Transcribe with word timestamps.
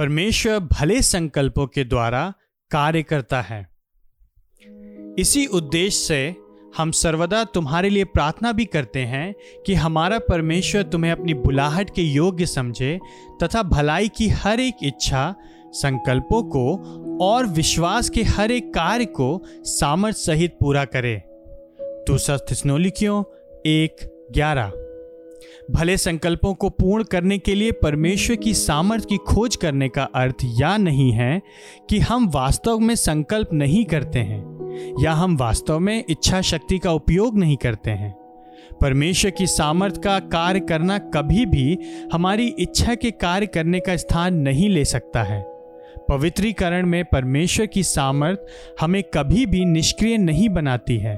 परमेश्वर 0.00 0.58
भले 0.58 1.02
संकल्पों 1.02 1.66
के 1.66 1.84
द्वारा 1.84 2.32
कार्य 2.70 3.02
करता 3.02 3.40
है। 3.40 3.68
इसी 5.18 5.46
उद्देश्य 5.46 5.98
से 5.98 6.36
हम 6.76 6.90
सर्वदा 6.90 7.44
तुम्हारे 7.44 7.88
लिए 7.88 8.04
प्रार्थना 8.04 8.52
भी 8.52 8.64
करते 8.64 9.00
हैं 9.00 9.34
कि 9.66 9.74
हमारा 9.74 10.18
परमेश्वर 10.18 10.82
तुम्हें 10.82 11.12
अपनी 11.12 11.34
बुलाहट 11.34 11.90
के 11.90 12.02
योग्य 12.02 12.46
समझे 12.46 13.00
तथा 13.42 13.62
भलाई 13.62 14.08
की 14.08 14.28
हर 14.28 14.60
एक 14.60 14.74
इच्छा, 14.82 15.34
संकल्पों 15.72 16.42
को 16.42 16.76
और 17.24 17.46
विश्वास 17.46 18.10
के 18.10 18.22
हर 18.22 18.50
एक 18.50 18.74
कार्य 18.74 19.04
को 19.04 19.42
सामर्थ्य 19.48 20.20
सहित 20.20 20.56
पूरा 20.60 20.84
करे। 20.84 21.22
दूसरा 21.80 22.38
थिस्नोलिकियों 22.38 23.24
एक 23.66 23.96
ग्यारह। 24.32 24.72
भले 25.70 25.96
संकल्पों 25.96 26.54
को 26.54 26.68
पूर्ण 26.68 27.04
करने 27.04 27.38
के 27.38 27.54
लिए 27.54 27.72
परमेश्वर 27.72 28.36
की 28.36 28.54
सामर्थ्य 28.54 29.06
की 29.10 29.16
खोज 29.16 29.56
करने 29.56 29.88
का 29.88 30.02
अर्थ 30.14 30.44
या 30.58 30.76
नहीं 30.76 31.12
है 31.12 31.40
कि 31.90 31.98
हम 31.98 32.30
वास्तव 32.30 32.78
में 32.78 32.94
संकल्प 32.94 33.52
नहीं 33.52 33.84
करते 33.84 34.18
हैं, 34.18 34.40
या 35.02 35.12
हम 35.12 35.36
वास्तव 35.36 35.78
में 35.78 36.04
इच्छा 36.10 36.40
शक्ति 36.40 36.78
का 36.78 36.92
उपयोग 36.92 37.38
नहीं 37.38 37.56
करते 37.56 37.90
हैं। 37.90 38.14
परमेश्वर 38.80 39.30
की 39.30 39.46
सामर्थ्य 39.46 40.00
का 40.00 40.18
कार्य 40.18 40.60
करना 40.60 40.98
कभी 40.98 41.46
भी 41.46 41.78
हमारी 42.12 42.46
इच्छा 42.58 42.94
के 42.94 43.10
कार्य 43.10 43.46
करने 43.46 43.80
का 43.80 43.96
स्थान 43.96 44.34
नहीं 44.34 44.68
ले 44.68 44.84
सकता 44.84 45.22
है। 45.22 45.42
पवित्रीकरण 46.08 46.86
में 46.86 47.04
परमेश्वर 47.04 47.66
की 47.66 47.82
सामर्थ 47.82 48.46
हमें 48.80 49.02
कभी 49.14 49.46
भी 49.46 49.64
निष्क्रिय 49.64 50.16
नहीं 50.18 50.48
बनाती 50.48 50.96
है। 50.96 51.16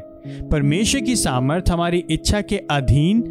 परमेश्वर 0.50 1.00
की 1.00 1.16
सामर्थ 1.16 1.70
हमारी 1.70 2.04
इच्छा 2.10 2.40
के 2.40 2.56
अधीन 2.70 3.22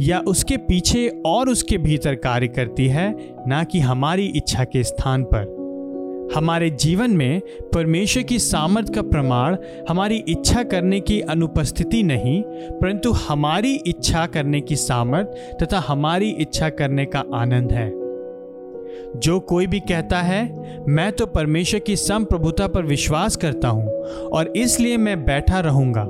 या 0.00 0.18
उसके 0.20 0.56
पीछे 0.56 1.08
और 1.26 1.48
उसके 1.48 1.78
भीतर 1.78 2.14
कार्य 2.14 2.48
करती 2.48 2.86
है, 2.86 3.34
ना 3.48 3.64
कि 3.64 3.80
हमारी 3.80 4.26
इच्छा 4.26 4.64
के 4.64 4.82
स्थान 4.84 5.24
पर। 5.24 5.58
हमारे 6.34 6.70
जीवन 6.70 7.10
में 7.10 7.40
परमेश्वर 7.74 8.22
की 8.22 8.38
सामर्थ 8.38 8.94
का 8.94 9.02
प्रमाण 9.02 9.56
हमारी 9.88 10.16
इच्छा 10.28 10.62
करने 10.62 11.00
की 11.00 11.20
अनुपस्थिति 11.20 12.02
नहीं, 12.02 12.42
परंतु 12.72 13.12
हमारी 13.12 13.74
इच्छा 13.86 14.26
करने 14.26 14.60
की 14.60 14.76
सामर्थ 14.76 15.26
तथा 15.62 15.78
हमारी 15.78 16.30
इच्छा 16.30 16.68
करने 16.68 17.04
का 17.04 17.24
आनंद 17.34 17.72
है। 17.72 17.88
जो 19.20 19.40
कोई 19.40 19.66
भी 19.66 19.80
कहता 19.80 20.20
है, 20.20 20.42
मैं 20.88 21.12
तो 21.12 21.26
परमेश्वर 21.26 21.80
की 21.80 21.96
संप्रभुता 21.96 22.66
पर 22.66 22.82
विश्वास 22.82 23.36
करता 23.36 23.68
हूँ 23.68 23.90
और 24.32 24.52
इसलिए 24.56 24.96
मैं 24.96 25.24
बैठा 25.24 25.60
रहूँगा। 25.60 26.08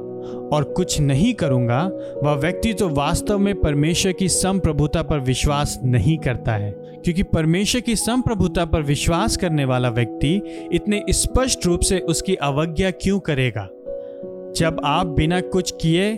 और 0.53 0.65
कुछ 0.65 1.01
नहीं 1.01 1.35
करूँगा, 1.35 1.83
वह 2.23 2.33
व्यक्ति 2.33 2.73
तो 2.73 2.89
वास्तव 2.89 3.39
में 3.39 3.61
परमेश्वर 3.61 4.13
की 4.13 4.29
संप्रभुता 4.29 5.03
पर 5.03 5.19
विश्वास 5.19 5.81
नहीं 5.85 6.19
करता 6.19 6.53
है। 6.53 6.71
क्योंकि 7.05 7.23
परमेश्वर 7.23 7.81
की 7.81 7.97
संप्रभुता 7.97 8.65
पर 8.65 8.83
विश्वास 8.83 9.37
करने 9.37 9.65
वाला 9.65 9.89
व्यक्ति 9.89 10.41
इतने 10.73 11.05
स्पष्ट 11.11 11.67
रूप 11.67 11.81
से 11.81 11.99
उसकी 11.99 12.35
अवज्ञा 12.35 12.91
क्यों 12.91 13.21
करेगा? 13.21 13.69
जब 14.57 14.81
आप 14.85 15.07
बिना 15.07 15.41
कुछ 15.41 15.75
किए 15.83 16.13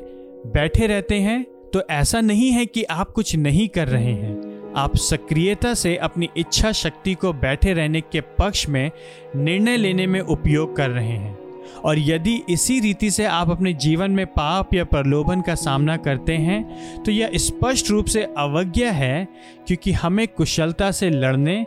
बैठे 0.47 0.87
रहते 0.87 1.15
हैं 1.15 1.47
तो 1.73 1.83
ऐसा 1.91 2.21
नहीं 2.21 2.51
है 2.51 2.67
कि 2.67 2.83
आप 2.83 3.11
कुछ 3.11 3.37
नहीं 3.37 3.69
कर 3.69 3.89
रहे 3.89 4.13
हैं। 4.13 4.53
आप 4.77 4.97
सक्रियता 4.97 5.75
से 5.75 5.97
अपनी 5.97 6.29
इच्छा 6.37 6.73
शक्ति 6.73 7.15
को 7.15 7.33
बैठे 7.33 7.73
रहने 7.73 8.01
के 8.01 8.21
पक्ष 8.21 8.69
में 8.69 8.91
निर्णय 9.37 9.77
लेने 9.77 10.07
में 10.07 10.21
उपयोग 10.21 10.77
कर 10.77 10.91
रहे 10.91 11.07
हैं। 11.07 11.42
और 11.85 11.99
यदि 11.99 12.35
इसी 12.51 12.79
रीति 12.81 13.11
से 13.11 13.25
आप 13.25 13.51
अपने 13.51 13.73
जीवन 13.75 14.11
में 14.11 14.27
पाप 14.27 14.75
या 14.75 14.85
प्रलोभन 14.85 15.41
का 15.41 15.55
सामना 15.55 15.97
करते 15.97 16.37
हैं 16.37 17.03
तो 17.03 17.13
यह 17.13 17.31
स्पष्ट 17.37 17.91
रूप 17.91 18.07
से 18.07 18.23
अवज्ञा 18.39 18.91
है 18.93 19.27
क्योंकि 19.67 19.93
हमें 19.93 20.27
कुशलता 20.29 20.91
से 20.91 21.11
लड़ने, 21.11 21.65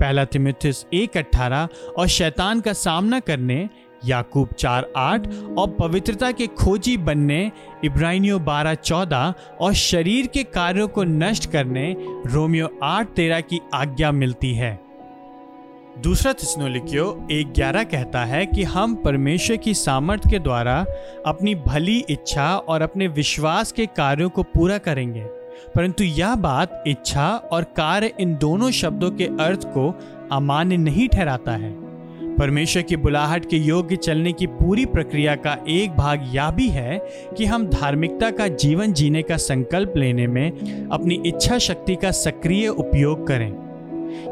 पहला 0.00 0.24
तिमिथिस 0.24 0.84
एक 0.94 1.16
अट्ठारह 1.16 1.68
और 1.98 2.08
शैतान 2.08 2.60
का 2.60 2.72
सामना 2.72 3.20
करने, 3.20 3.68
याकूब 4.04 4.48
चार 4.58 4.86
आठ 4.96 5.26
और 5.58 5.70
पवित्रता 5.70 6.30
के 6.32 6.46
खोजी 6.46 6.96
बनने 6.96 7.50
इब्राहिमियों 7.84 8.44
बारह 8.44 8.74
चौदह 8.74 9.34
और 9.60 9.74
शरीर 9.74 10.26
के 10.26 10.42
कार्यों 10.44 10.88
को 10.88 11.04
नष्ट 11.04 11.50
करने 11.50 11.94
रोमियो 12.26 12.68
आठ 12.82 13.08
तेरह 13.08 13.40
की 13.40 13.60
आज्ञा 13.74 14.12
मिलती 14.12 14.54
है। 14.54 14.72
दूसरा 15.98 16.32
तिस्नोलिकियो 16.32 17.28
एक 17.30 17.52
ग्यारह 17.52 17.84
कहता 17.84 18.24
है 18.24 18.46
कि 18.46 18.62
हम 18.62 18.94
परमेश्वर 18.94 19.56
की 19.56 19.74
सामर्थ्य 19.74 20.30
के 20.30 20.38
द्वारा 20.38 20.86
अपनी 21.26 21.54
भली 21.54 22.04
इच्छा 22.10 22.56
और 22.56 22.82
अपने 22.82 23.08
विश्वास 23.08 23.72
के 23.72 23.86
कार्यों 23.86 24.30
को 24.30 24.42
पूरा 24.42 24.78
करेंगे। 24.78 25.20
परंतु 25.74 26.04
यह 26.04 26.34
बात 26.34 26.84
इच्छा 26.86 27.28
और 27.28 27.64
कार्य 27.64 28.12
इन 28.20 28.36
दोनों 28.36 28.70
शब्दों 28.70 29.10
के 29.10 29.24
अर्थ 29.24 29.64
को 29.64 30.00
अमान्य 30.32 30.76
नहीं 30.76 31.08
ठहराता 31.08 31.52
है। 31.52 31.72
परमेश्वर 32.36 32.82
की 32.82 32.96
बुलाहट 32.96 33.50
के 33.50 33.56
योग्य 33.56 33.96
चलने 33.96 34.32
की 34.32 34.46
पूरी 34.46 34.86
प्रक्रिया 34.86 35.34
का 35.34 35.64
एक 35.68 35.90
भाग 35.90 36.30
यह 36.34 36.50
भी 36.50 36.68
है 36.68 36.98
कि 37.38 37.44
हम 37.44 37.66
धार्मिकता 37.66 38.30
का 38.30 38.48
जीवन 38.48 38.92
जीने 38.92 39.22
का 39.22 39.36
संकल्प 39.36 39.94
लेने 39.96 40.26
में 40.26 40.50
अपनी 40.88 41.22
इच्छा 41.26 41.58
शक्ति 41.58 41.96
का 41.96 42.10
सक्रिय 42.10 42.68
उपयोग 42.68 43.26
करें। 43.26 43.61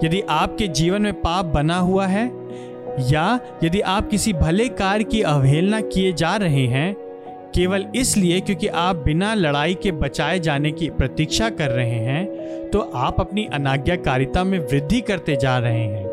यदि 0.04 0.20
आपके 0.30 0.66
जीवन 0.68 1.02
में 1.02 1.12
पाप 1.12 1.44
बना 1.44 1.78
हुआ 1.78 2.06
है, 2.06 2.26
या 3.10 3.38
यदि 3.64 3.80
आप 3.80 4.08
किसी 4.08 4.32
भले 4.32 4.68
कार्य 4.68 5.04
की 5.04 5.20
अवहेलना 5.22 5.80
किए 5.80 6.12
जा 6.12 6.34
रहे 6.36 6.66
हैं, 6.66 6.94
केवल 7.54 7.86
इसलिए 7.96 8.40
क्योंकि 8.40 8.66
आप 8.66 8.96
बिना 8.96 9.32
लड़ाई 9.34 9.74
के 9.74 9.92
बचाए 9.92 10.38
जाने 10.40 10.70
की 10.72 10.88
प्रतीक्षा 10.90 11.48
कर 11.50 11.70
रहे 11.70 11.98
हैं 11.98 12.68
तो 12.70 12.80
आप 12.96 13.20
अपनी 13.20 13.44
अनाज्ञाकारिता 13.44 14.44
में 14.44 14.58
वृद्धि 14.58 15.00
करते 15.00 15.36
जा 15.36 15.56
रहे 15.58 15.84
हैं। 15.84 16.04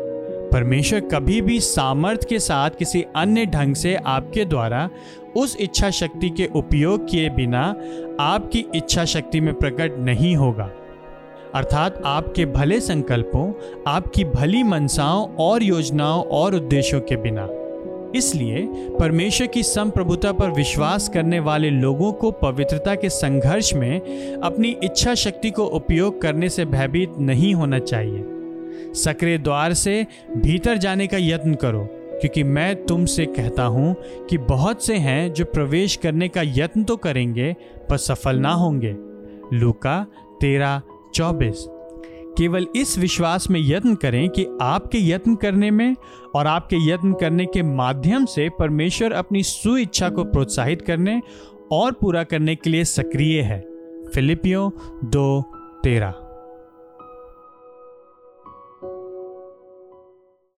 परमेश्वर 0.52 1.00
कभी 1.00 1.40
भी 1.40 1.58
सामर्थ्य 1.60 2.26
के 2.30 2.38
साथ 2.38 2.70
किसी 2.70 3.04
अन्य 3.16 3.44
ढंग 3.46 3.74
से 3.74 3.94
आपके 3.96 4.44
द्वारा 4.44 4.88
उस 5.36 5.56
इच्छा 5.60 5.90
शक्ति 5.90 6.30
के 6.30 6.48
उपयोग 6.54 7.08
किए 7.10 7.28
बिना 7.30 7.62
आपकी 8.20 8.64
इच्छा 8.74 9.04
शक्ति 9.04 9.40
में 9.40 9.52
प्रकट 9.54 9.98
नहीं 9.98 10.34
होगा। 10.36 10.70
अर्थात 11.54 12.02
आपके 12.06 12.44
भले 12.46 12.80
संकल्पों, 12.80 13.52
आपकी 13.86 14.24
भली 14.24 14.62
मनसाओं 14.62 15.26
और 15.40 15.62
योजनाओं 15.62 16.22
और 16.22 16.54
उद्देश्यों 16.54 17.00
के 17.00 17.16
बिना। 17.16 17.48
इसलिए 18.16 18.66
परमेश्वर 18.98 19.46
की 19.46 19.62
संप्रभुता 19.62 20.32
पर 20.32 20.50
विश्वास 20.50 21.08
करने 21.08 21.40
वाले 21.40 21.70
लोगों 21.70 22.12
को 22.12 22.30
पवित्रता 22.30 22.94
के 22.94 23.08
संघर्ष 23.08 23.72
में 23.74 24.40
अपनी 24.40 24.76
इच्छा 24.84 25.14
शक्ति 25.14 25.50
को 25.50 25.64
उपयोग 25.64 26.20
करने 26.22 26.48
से 26.48 26.64
भयभीत 26.64 27.18
नहीं 27.20 27.54
होना 27.54 27.78
चाहिए। 27.78 28.92
सक्रिय 28.94 29.38
द्वार 29.38 29.74
से 29.74 30.06
भीतर 30.36 30.76
जाने 30.76 31.06
का 31.06 31.18
यत्न 31.20 31.54
करो, 31.54 31.84
क्योंकि 32.20 32.42
मैं 32.42 32.84
तुमसे 32.86 33.26
कहता 33.26 33.64
हूँ 33.64 33.94
कि 34.30 34.38
बहुत 34.38 34.84
से 34.84 34.96
हैं 34.96 35.32
जो 35.32 35.44
प्रवेश 35.44 35.96
करने 35.96 36.28
का 36.28 36.42
यत्न 36.44 36.84
तो 36.84 36.96
करेंगे, 36.96 37.54
पर 37.90 37.96
सफल 37.96 38.38
ना 38.38 38.52
होंगे। 38.52 38.96
लूका 39.52 40.06
तेरह 40.40 40.82
चौबीस। 41.18 41.64
केवल 42.38 42.66
इस 42.76 42.98
विश्वास 42.98 43.50
में 43.50 43.60
यत्न 43.60 43.94
करें 43.94 44.28
कि 44.28 44.46
आपके 44.62 44.98
यत्न 44.98 45.34
करने 45.34 45.70
में 45.70 45.96
और 46.34 46.46
आपके 46.46 46.76
यत्न 46.90 47.12
करने 47.12 47.46
के 47.46 47.62
माध्यम 47.62 48.24
से 48.24 48.48
परमेश्वर 48.58 49.12
अपनी 49.12 49.42
सुइच्छा 49.42 50.08
को 50.08 50.24
प्रोत्साहित 50.24 50.82
करने 50.82 51.22
और 51.72 51.92
पूरा 51.92 52.22
करने 52.22 52.54
के 52.54 52.70
लिए 52.70 52.84
सक्रिय 52.84 53.40
है। 53.40 53.60
फिलिपियो 54.14 54.72
दो 55.04 55.42
तेरह। 55.84 56.27